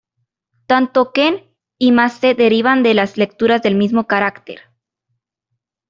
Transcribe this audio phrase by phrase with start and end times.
[0.71, 1.33] Tanto ken
[1.77, 4.69] y ma se derivan de las lecturas del mismo carácter 間.